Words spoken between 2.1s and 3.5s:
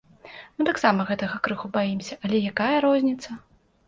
але якая розніца?